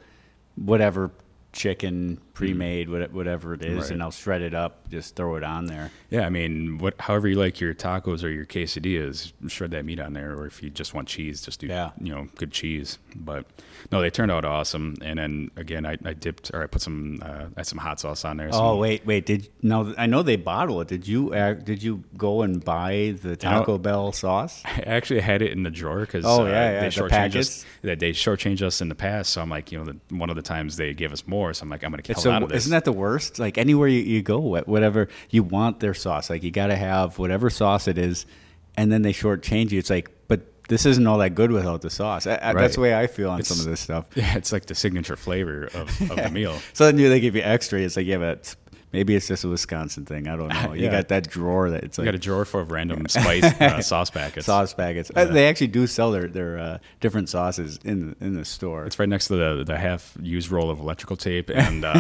[0.57, 1.11] whatever
[1.53, 3.83] chicken pre-made, whatever it is.
[3.85, 3.91] Right.
[3.93, 5.91] and I'll shred it up, just throw it on there.
[6.11, 10.01] Yeah, I mean, what, however you like your tacos or your quesadillas, shred that meat
[10.01, 10.35] on there.
[10.35, 11.91] Or if you just want cheese, just do Yeah.
[12.01, 12.99] you know good cheese.
[13.17, 13.47] But
[13.93, 14.97] no, they turned out awesome.
[15.03, 18.01] And then again, I, I dipped or I put some uh, I had some hot
[18.01, 18.51] sauce on there.
[18.53, 19.27] Oh wait, wait.
[19.27, 19.95] Did no?
[19.97, 20.89] I know they bottle it.
[20.89, 21.33] Did you?
[21.33, 24.63] Uh, did you go and buy the Taco Bell sauce?
[24.65, 27.37] I actually had it in the drawer because Oh, uh, yeah, yeah, they the shortchanged
[27.37, 27.65] us.
[27.83, 29.33] That they shortchanged us in the past.
[29.33, 31.53] So I'm like, you know, the, one of the times they gave us more.
[31.55, 32.63] So I'm like, I'm going to It's kill so, out of this.
[32.65, 33.39] isn't that the worst?
[33.39, 36.31] Like anywhere you, you go, whatever you want their sauce.
[36.31, 38.27] Like you got to have whatever sauce it is,
[38.77, 39.79] and then they shortchange you.
[39.79, 42.27] It's like, but this isn't all that good without the sauce.
[42.27, 44.07] I, I, That's the way I feel on some of this stuff.
[44.15, 46.59] yeah, it's like the signature flavor of, of the meal.
[46.73, 47.81] So then you, they give you extra.
[47.81, 48.57] It's like, yeah, but it's-
[48.95, 50.29] maybe it's just a Wisconsin thing.
[50.29, 50.73] I don't know.
[50.73, 50.91] You Yeah.
[50.93, 54.09] got that drawer that it's like got a drawer full of random spice uh, sauce
[54.11, 54.47] packets.
[54.47, 55.11] sauce packets.
[55.15, 58.87] Uh, They actually do sell their their uh, different sauces in the, in the store.
[58.87, 61.93] It's right next to the the half used roll of electrical tape and uh,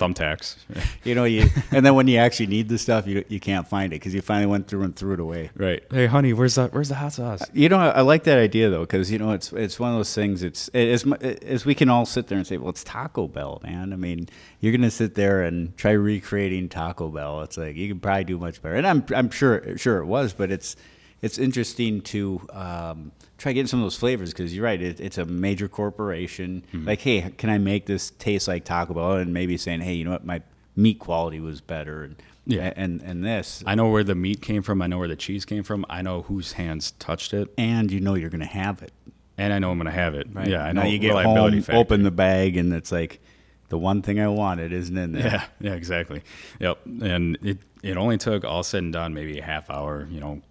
[0.00, 0.56] thumbtacks.
[1.04, 3.92] You know, you and then when you actually need the stuff, you you can't find
[3.92, 5.50] it because you finally went through and threw it away.
[5.56, 5.82] Right.
[5.90, 7.42] Hey, honey, where's the where's the hot sauce?
[7.52, 9.96] You know, I, I like that idea though because you know it's it's one of
[9.98, 10.42] those things.
[10.42, 11.04] It's as
[11.42, 13.92] as we can all sit there and say, well, it's Taco Bell, man.
[13.92, 14.28] I mean,
[14.60, 17.42] you're gonna sit there and try to recreate creating Taco Bell.
[17.42, 20.32] It's like you could probably do much better, and I'm I'm sure sure it was,
[20.32, 20.76] but it's
[21.20, 24.80] it's interesting to um, try getting some of those flavors because you're right.
[24.80, 26.62] It, it's a major corporation.
[26.72, 29.12] Like, hey, can I make this taste like Taco Bell?
[29.14, 30.42] And maybe saying, hey, you know what, my
[30.76, 32.14] meat quality was better, and
[32.46, 32.72] Yeah.
[32.76, 34.80] and and this, I know where the meat came from.
[34.80, 35.84] I know where the cheese came from.
[35.90, 38.92] I know whose hands touched it, and you know you're gonna have it.
[39.36, 40.28] and I know I'm gonna have it.
[40.32, 40.48] Right?
[40.48, 40.82] Yeah, I know.
[40.82, 41.76] Now you get home, factor.
[41.80, 43.20] open the bag, and it's like
[43.68, 45.26] the one thing I wanted isn't in there.
[45.26, 46.22] Yeah, yeah, exactly.
[46.60, 46.78] Yep.
[47.02, 50.06] And it it only took all said and done maybe a half hour.
[50.10, 50.42] You know,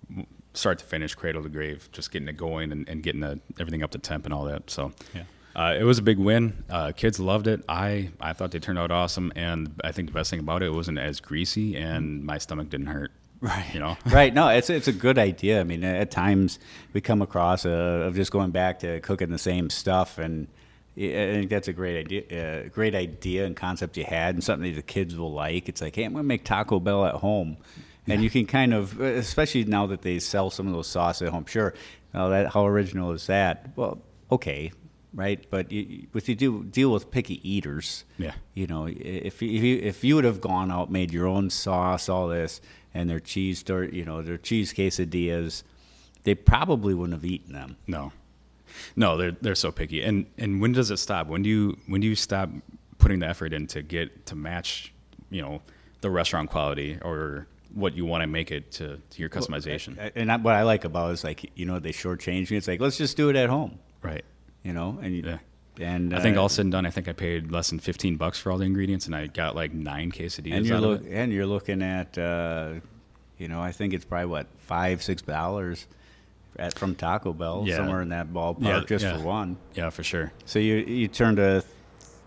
[0.53, 3.84] start to finish, cradle to grave, just getting it going and, and getting the, everything
[3.84, 4.69] up to temp and all that.
[4.69, 4.91] So.
[5.13, 5.23] Yeah.
[5.56, 6.63] Uh, it was a big win.
[6.69, 7.63] Uh, kids loved it.
[7.67, 10.67] I, I thought they turned out awesome, and I think the best thing about it,
[10.67, 13.12] it wasn't as greasy, and my stomach didn't hurt.
[13.41, 13.65] Right.
[13.73, 13.97] You know.
[14.06, 14.32] right.
[14.32, 15.60] No, it's it's a good idea.
[15.60, 16.60] I mean, at times
[16.93, 20.47] we come across uh, of just going back to cooking the same stuff, and
[20.98, 22.24] I think that's a great idea.
[22.66, 25.70] Uh, great idea and concept you had, and something that the kids will like.
[25.70, 27.58] It's like, hey, I'm gonna make Taco Bell at home,
[28.08, 31.34] and you can kind of, especially now that they sell some of those sauces at
[31.34, 31.46] home.
[31.46, 31.74] Sure,
[32.14, 33.70] now that how original is that?
[33.76, 34.72] Well, okay.
[35.14, 38.04] Right, but you, but you do deal with picky eaters.
[38.20, 38.34] Yeah.
[38.54, 41.50] You know, if you, if you if you would have gone out, made your own
[41.50, 42.62] sauce, all this,
[42.94, 45.64] and their cheese you know, their cheese quesadillas,
[46.24, 47.78] they probably wouldn't have eaten them.
[47.88, 48.12] No,
[48.96, 50.02] no, they're they're so picky.
[50.04, 51.28] And and when does it stop?
[51.28, 52.50] When do you when do you stop
[52.98, 54.94] putting the effort in to get to match,
[55.30, 55.62] you know,
[56.02, 60.12] the restaurant quality or what you want to make it to, to your customization?
[60.16, 62.58] And I, what I like about it is like, you know, they shortchange me.
[62.58, 64.26] It's like, let's just do it at home, right.
[64.63, 65.38] you know, and you, Yeah.
[65.80, 68.16] and I think uh, all said and done, I think I paid less than fifteen
[68.16, 71.02] bucks for all the ingredients, and I got like nine quesadillas and you're out look,
[71.02, 71.13] of it.
[71.13, 72.74] and you're looking at, uh,
[73.38, 75.86] you know, I think it's probably what five six dollars
[76.60, 77.76] at from Taco Bell, Yeah.
[77.78, 79.17] somewhere in that ballpark, Yeah, just yeah.
[79.17, 79.58] for one.
[79.76, 80.32] Yeah, for sure.
[80.46, 81.63] So you you turn to,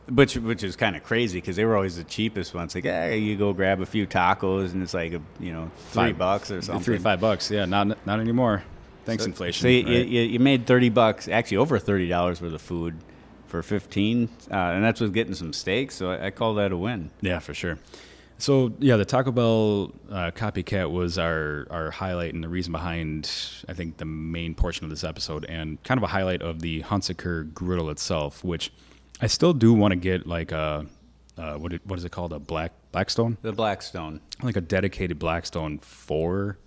[0.08, 2.74] which which is kind of crazy because they were always the cheapest ones.
[2.74, 6.10] Like, hey, you go grab a few tacos and it's like a, you know three
[6.10, 6.82] Five- bucks or something.
[6.84, 7.50] Three five bucks.
[7.50, 8.62] Yeah, not not anymore.
[9.04, 9.62] Thanks So- inflation.
[9.62, 10.06] So you, right?
[10.06, 12.96] you, you made thirty bucks, actually over thirty dollars worth of food
[13.46, 15.96] for fifteen, uh, and that's with getting some steaks.
[15.96, 17.10] So I, I call that a win.
[17.20, 17.78] Yeah, for sure.
[18.40, 23.30] So yeah, the Taco Bell uh, copycat was our our highlight and the reason behind
[23.68, 26.82] I think the main portion of this episode and kind of a highlight of the
[26.82, 28.72] Hunsaker griddle itself, which
[29.20, 30.86] I still do want to get like a
[31.36, 34.20] uh, what it, what is it called a black Blackstone The Blackstone.
[34.42, 36.58] like a dedicated Blackstone for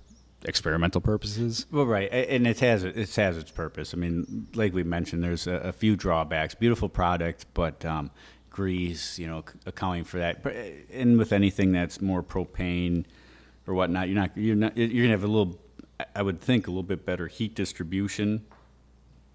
[0.46, 1.66] experimental purposes.
[1.72, 3.94] Well, right, and it has it has its purpose.
[3.94, 6.56] I mean, like we mentioned, there's a, a few drawbacks.
[6.56, 8.12] Beautiful product, but um,
[8.54, 10.42] grease, you know, accounting for that.
[10.44, 10.60] But, uh,
[10.94, 13.04] And with anything that's more propane
[13.68, 15.60] or whatnot, you're not you're not you're gonna have a little.
[16.16, 18.46] I- would think a little bit better heat distribution.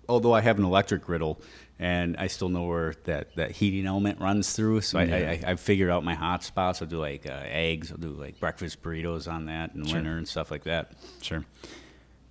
[0.09, 1.41] Although I have an electric griddle,
[1.79, 5.41] and I still know where that, that heating element runs through, so I, I, I,
[5.49, 6.81] I figured out my hot spots.
[6.81, 7.93] I'll do like uh, eggs.
[7.93, 9.97] I'll do like breakfast burritos on that in Sure.
[9.97, 10.93] winter and stuff like that.
[11.21, 11.45] Sure.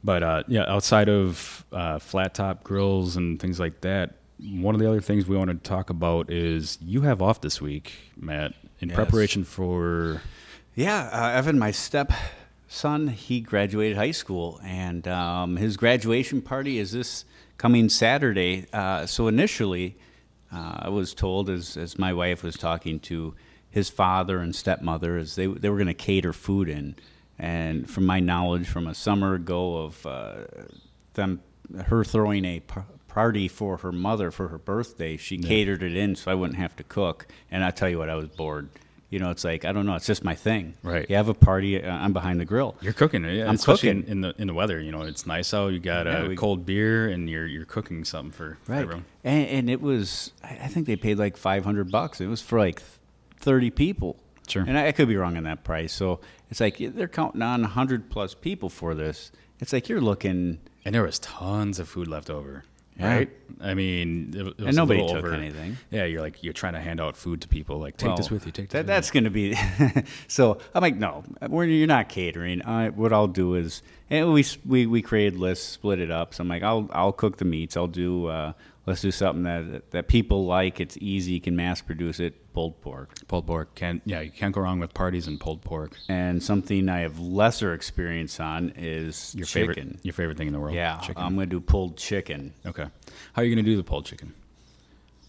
[0.03, 4.81] But uh, yeah, outside of uh, flat top grills and things like that, one of
[4.81, 8.53] the other things we want to talk about is you have off this week, Matt,
[8.79, 8.95] in Yes.
[8.95, 10.21] preparation for.
[10.75, 16.91] Yeah, uh, Evan, my stepson, he graduated high school, and um, his graduation party is
[16.91, 17.25] this
[17.57, 18.67] coming Saturday.
[18.71, 19.97] Uh, so initially,
[20.53, 23.33] uh, I was told, as, as my wife was talking to
[23.69, 26.95] his father and stepmother, as they, they were going to cater food in.
[27.39, 30.35] And from my knowledge from a summer ago of uh,
[31.13, 31.41] them,
[31.85, 32.61] her throwing a
[33.17, 36.75] party for her mother for her birthday, she catered it in so I wouldn't have
[36.75, 37.25] to cook.
[37.49, 38.69] And I tell you what, I was bored.
[39.09, 39.95] You know, it's like I don't know.
[39.95, 40.73] It's just my thing.
[40.83, 41.09] Right.
[41.09, 41.81] You have a party.
[41.81, 42.75] Uh, I'm behind the grill.
[42.81, 44.11] You're cooking, yeah, I'm especially cooking.
[44.11, 44.79] in, the in the weather.
[44.81, 45.69] You know, it's nice out.
[45.73, 48.81] You got Yeah, a we- cold beer, and you're you're cooking something for, Right.
[48.81, 49.05] everyone.
[49.23, 50.31] And, and it was.
[50.43, 52.19] I I think they paid like 500 bucks.
[52.21, 52.81] It was for like
[53.39, 54.17] 30 people.
[54.47, 54.63] Sure.
[54.67, 55.91] And I, I could be wrong on that price.
[55.93, 56.19] So
[56.51, 59.31] it's like they're counting on 100 plus people for this.
[59.59, 60.59] It's like you're looking.
[60.85, 62.63] And there was tons of food left over.
[62.99, 63.13] Yeah.
[63.15, 63.29] Right.
[63.61, 65.33] I mean, it, it And nobody took over.
[65.33, 65.77] anything.
[65.91, 67.79] Yeah, you're like you're trying to hand out food to people.
[67.79, 68.51] Like, take this with you.
[68.51, 68.73] Take this.
[68.73, 69.55] that, with that's going to be.
[70.27, 72.61] so I'm like, no, we're, you're not catering.
[72.63, 76.33] I, what I'll do is, and we we we created lists, split it up.
[76.33, 77.77] So I'm like, I'll I'll cook the meats.
[77.77, 78.27] I'll do.
[78.27, 78.53] Uh,
[78.87, 80.79] let's do something that that people like.
[80.79, 81.33] It's easy.
[81.33, 82.33] You can mass produce it.
[82.53, 83.13] Pulled pork.
[83.27, 83.75] pulled pork.
[83.75, 85.91] Can't yeah, you can't go wrong with parties and pulled pork.
[86.09, 89.75] And something I have lesser experience on is Your chicken.
[89.75, 90.73] favorite, your favorite thing in the world.
[90.73, 91.21] Yeah, chicken.
[91.21, 92.53] I'm going to do pulled chicken.
[92.65, 92.87] okay.
[93.33, 94.33] How are you gonna do the pulled chicken?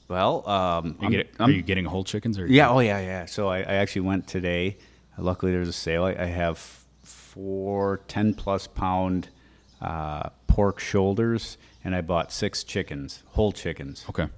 [0.08, 2.46] Well, um, You get, are you getting whole chickens or?
[2.46, 3.26] Yeah, oh yeah, yeah.
[3.26, 4.78] So I, I actually went today.
[5.18, 6.04] Luckily, there was a sale.
[6.04, 6.56] I, I have
[7.02, 9.28] four 10 plus pound
[9.82, 14.04] uh, pork shoulders, and I bought six chickens, whole chickens.
[14.10, 14.28] Okay.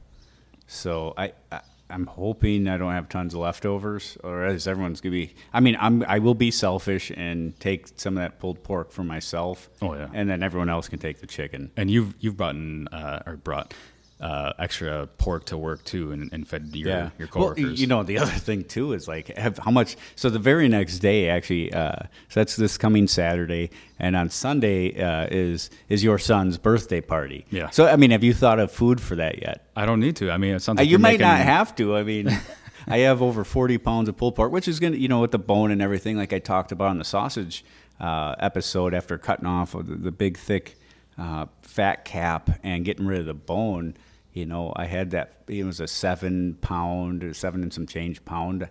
[0.69, 5.11] So I, I I'm hoping I don't have tons of leftovers, or else everyone's gonna
[5.11, 5.35] be.
[5.53, 9.03] I mean, I'm I will be selfish and take some of that pulled pork for
[9.03, 9.69] myself.
[9.83, 10.09] Oh, yeah.
[10.15, 11.73] and then everyone else can take the chicken.
[11.77, 13.75] And you've you've brought in, uh, or brought
[14.21, 17.81] uh, extra pork to work too, and, and fed your yeah, your well, coworkers.
[17.81, 19.97] you know, the other thing too is like have, how much.
[20.17, 21.93] So the very next day, actually, uh,
[22.29, 27.47] so that's this coming Saturday, and on Sunday uh, is is your son's birthday party.
[27.51, 27.71] Yeah.
[27.71, 29.69] So I mean, have you thought of food for that yet?
[29.75, 30.31] I don't need to.
[30.31, 31.97] I mean, it sounds Uh, like you might making, not have to.
[31.97, 32.29] I mean,
[32.87, 35.31] I have over 40 pounds of pulled pork, which is going to, you know, with
[35.31, 37.65] the bone and everything, like I talked about on the sausage
[38.01, 40.77] uh, episode after cutting off of the, the big, thick
[41.19, 43.95] uh, fat cap and getting rid of the bone.
[44.33, 48.69] You know, I had that, it was a seven pound, seven and some change pound.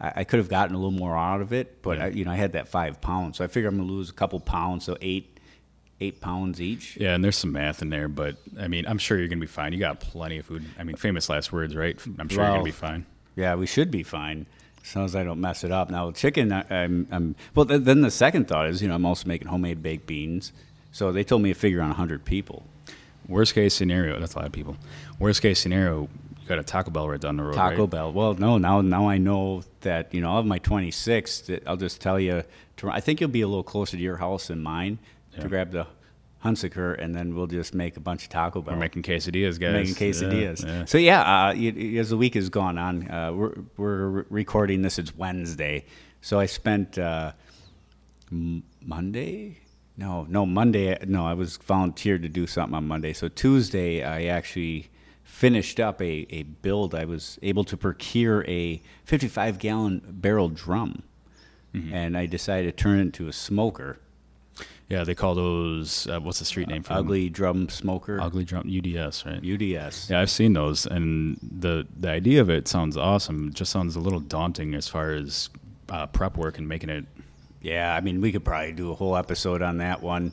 [0.00, 2.04] I, I could have gotten a little more out of it, but, Yeah.
[2.04, 3.38] I, you know, I had that five pounds.
[3.38, 5.38] So I figure I'm going to lose a couple pounds, so eight,
[6.00, 6.96] eight pounds each.
[6.96, 9.46] Yeah, and there's some math in there, but I mean, I'm sure you're gonna be
[9.46, 9.74] fine.
[9.74, 10.64] You got plenty of food.
[10.78, 11.98] I mean, famous last words, right?
[12.18, 13.04] I'm sure you're gonna be fine.
[13.36, 14.46] Yeah, we should be fine
[14.82, 15.90] as long as I don't mess it up.
[15.90, 17.66] Now, chicken, I, I'm, I'm well.
[17.66, 20.52] Th- then the second thought is, you know, I'm also making homemade baked beans.
[20.90, 22.64] So they told me to figure on 100 people.
[23.30, 24.76] Worst case scenario, that's a lot of people.
[25.18, 26.08] Worst case scenario,
[26.40, 27.54] you got a Taco Bell right down the road.
[27.54, 27.90] Taco right?
[27.90, 28.12] Bell.
[28.12, 31.50] Well, no, now now I know that you know of my 26.
[31.66, 32.42] I'll just tell you.
[32.82, 34.98] I think you'll be a little closer to your house than mine
[35.34, 35.40] Yeah.
[35.42, 35.86] to grab the
[36.44, 38.74] Hunsaker, and then we'll just make a bunch of Taco Bell.
[38.74, 39.74] We're making quesadillas, guys.
[39.74, 40.64] making quesadillas.
[40.64, 40.84] Yeah, yeah.
[40.86, 41.52] So yeah, uh,
[42.00, 44.98] as the week has gone on, uh, we're we're recording this.
[44.98, 45.84] It's Wednesday,
[46.22, 47.32] so I spent uh,
[48.32, 49.58] m- Monday.
[49.96, 50.96] No, no Monday.
[51.06, 53.12] No, I was volunteered to do something on Monday.
[53.12, 54.88] So Tuesday, I actually
[55.24, 56.94] finished up a, a build.
[56.94, 61.02] I was able to procure a 55 gallon barrel drum,
[61.72, 61.94] Mm-hmm.
[61.94, 64.00] and I decided to turn it into a smoker.
[64.88, 66.08] Yeah, they call those.
[66.08, 67.04] Uh, what's the street name for them?
[67.06, 68.20] Ugly drum smoker.
[68.20, 69.36] Ugly drum UDS, right?
[69.38, 70.10] UDS.
[70.10, 73.48] Yeah, I've seen those, and the the idea of it sounds awesome.
[73.48, 75.48] It just sounds a little daunting as far as
[75.90, 77.04] uh, prep work and making it,
[77.60, 80.32] Yeah, I mean, we could probably do a whole episode on that one.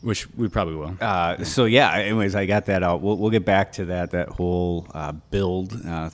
[0.00, 0.96] which we probably will.
[1.00, 3.00] Uh, so yeah, anyways, I got that out.
[3.00, 5.80] We'll, we'll get back to that that whole uh, build.
[5.86, 6.10] Uh,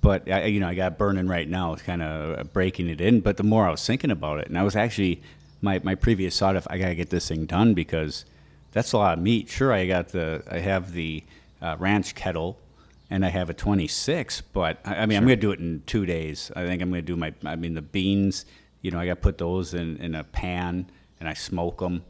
[0.00, 1.72] but I, you know, I got burning right now.
[1.72, 3.20] It's kind of breaking it in.
[3.20, 5.22] But the more I was thinking about it, and I was actually
[5.62, 8.24] my my previous thought of I gotta get this thing done because
[8.72, 9.48] that's a lot of meat.
[9.48, 11.24] Sure, I got the I have the
[11.62, 12.58] uh, ranch kettle.
[13.10, 15.82] And I have a 26, but I, I mean, I'm going to do it in
[15.86, 16.50] two days.
[16.56, 18.44] I think I'm going to do my, I mean, the beans,
[18.84, 22.04] you know, I got to put those in, in a pan and I smoke them.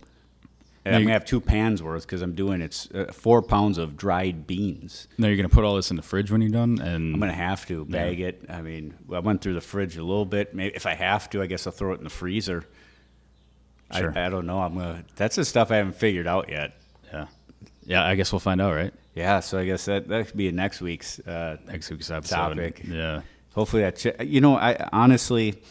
[0.86, 3.96] And I'm gonna have two pans worth because I'm doing it's uh, four pounds of
[3.96, 5.08] dried beans.
[5.16, 7.32] now you're gonna put all this in the fridge when you're done, and I'm gonna
[7.32, 8.44] have to bag it.
[8.50, 10.54] I mean, I went through the fridge a little bit.
[10.54, 12.64] Maybe if I have to, I guess I'll throw it in the freezer.
[13.96, 14.12] Sure.
[14.14, 14.60] I, I don't know.
[14.60, 15.04] I'm gonna.
[15.16, 16.74] That's the stuff I haven't figured out yet.
[17.10, 17.26] yeah,
[17.86, 18.04] yeah.
[18.04, 18.92] I guess we'll find out, right?
[19.14, 21.18] Yeah, so I guess that that could be next week's.
[21.20, 22.34] Uh, Next week's episode.
[22.36, 22.82] Topic.
[22.86, 23.22] Yeah.
[23.54, 23.98] hopefully that.
[24.02, 25.62] Chi- you know, I honestly,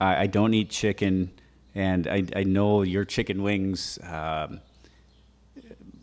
[0.00, 1.30] I, I don't eat chicken,
[1.74, 3.98] and I I know your chicken wings.
[4.02, 4.60] Um,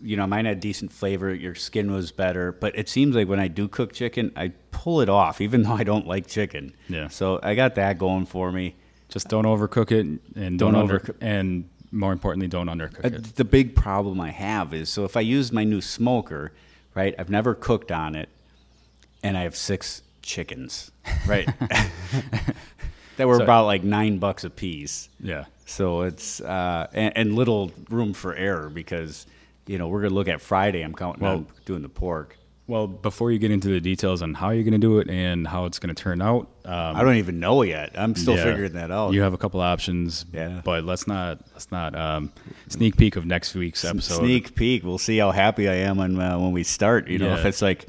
[0.02, 1.34] you know, mine had decent flavor.
[1.34, 5.02] Your skin was better, but it seems like when I do cook chicken, I pull
[5.02, 6.74] it off, even though I don't like chicken.
[6.90, 7.08] Yeah.
[7.08, 8.76] So I got that going for me.
[9.10, 10.06] Just don't overcook it,
[10.36, 13.36] and Don't don't, over, overcook- and more importantly, don't undercook Uh, it.
[13.36, 16.52] the big problem I have is so if I use my new smoker,
[16.96, 17.14] right?
[17.18, 18.30] I've never cooked on it,
[19.24, 20.92] and I have six chickens,
[21.28, 21.48] right?
[23.18, 25.10] that were about like nine bucks a piece.
[25.20, 25.46] Yeah.
[25.66, 29.26] So it's uh, and, and little room for error because
[29.68, 30.82] you know we're gonna look at Friday.
[30.82, 32.38] I'm counting Well- on doing the pork.
[32.68, 35.48] Well, before you get into the details on how you're going to do it and
[35.48, 37.92] how it's going to turn out, um, I don't even know yet.
[37.96, 39.14] I'm still yeah, figuring that out.
[39.14, 40.62] You have a couple options, Yeah.
[40.66, 42.32] but let's not let's not um,
[42.70, 44.16] sneak peek of next week's episode.
[44.18, 44.84] Sneak peek.
[44.84, 47.08] We'll see how happy I am when uh, when we start.
[47.08, 47.38] You know, Yeah.
[47.38, 47.86] if it's like.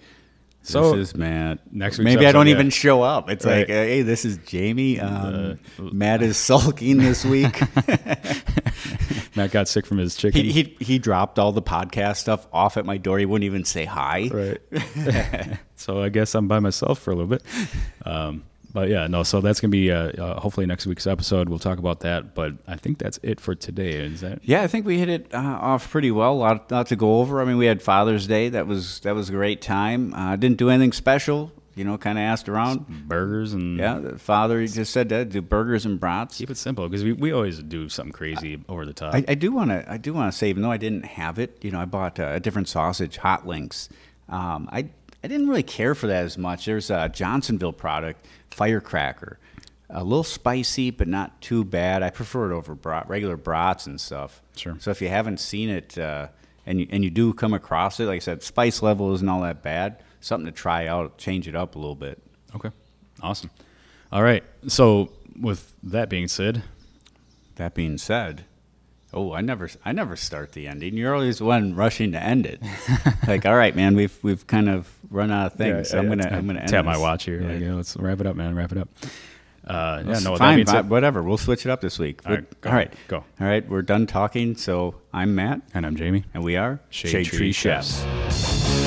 [0.69, 1.61] So, this is Matt.
[1.73, 3.31] next week's maybe I don't episode, even show up.
[3.31, 3.59] It's Right.
[3.61, 4.99] like, uh, hey, this is Jamie.
[4.99, 7.61] Um, Uh, Matt is sulking this week.
[9.37, 10.45] Matt got sick from his chicken.
[10.45, 13.19] he, he he dropped all the podcast stuff off at my door.
[13.19, 14.29] He wouldn't even say hi.
[14.33, 14.61] right.
[15.77, 17.43] so I guess I'm by myself for a little bit.
[18.05, 18.45] Um,
[18.77, 19.23] but yeah, no.
[19.23, 21.49] So that's gonna be uh, uh, hopefully next week's episode.
[21.49, 22.35] We'll talk about that.
[22.35, 23.93] But I think that's it for today.
[23.93, 24.41] Is that?
[24.43, 26.35] Yeah, I think we hit it uh, off pretty well.
[26.35, 27.41] A lot, lot to go over.
[27.41, 28.51] I mean, we had Father's Day.
[28.51, 30.13] That was that was a great time.
[30.13, 31.53] Uh, didn't do anything special.
[31.75, 32.87] You know, kind of asked around.
[33.09, 36.37] Burgers and Yeah, the father he just said that do burgers and brats.
[36.37, 39.15] keep it simple because we, we always do something crazy over the top.
[39.15, 39.91] I, I do want to.
[39.91, 42.19] I do want to say, even though I didn't have it, you know, I bought
[42.19, 43.89] a different sausage, Hot Links.
[44.29, 44.91] Um, I
[45.27, 46.67] I didn't really care for that as much.
[46.67, 49.41] There's a Johnsonville product, Firecracker,
[49.91, 52.05] a little spicy, but not too bad.
[52.05, 54.41] I prefer it over brat, regular brats and stuff.
[54.55, 54.77] Sure.
[54.79, 56.29] So if you haven't seen it, uh,
[56.65, 59.41] and you, and you do come across it, like I said, spice level isn't all
[59.41, 60.01] that bad.
[60.21, 62.23] Something to try out, change it up a little bit.
[62.55, 62.71] Okay.
[63.21, 63.51] Awesome.
[64.13, 64.45] All right.
[64.69, 65.11] So
[65.41, 66.63] with that being said,
[67.57, 68.45] That being said,
[69.13, 70.97] oh, I never, I never start the ending.
[70.97, 72.63] You're always one rushing to end it.
[73.27, 75.91] like, all right, man, we've we've kind of run out of things.
[75.91, 77.41] so I'm gonna, I'm gonna tap my watch here.
[77.41, 77.49] Yeah.
[77.49, 78.55] Like, yeah, let's wrap it up, man.
[78.55, 78.89] Wrap it up.
[79.67, 81.23] Uh, yeah, no, fine, fine, whatever.
[81.25, 82.21] We'll switch it up this week.
[82.25, 83.17] All right, go all right, go.
[83.17, 84.57] All right, we're done talking.
[84.57, 86.25] So I'm Matt, and I'm Jamie.
[86.35, 88.05] and we are Shade Tree Chefs.
[88.05, 88.87] Chefs.